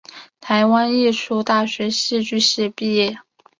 [0.39, 3.19] 台湾艺术大学戏剧系毕业。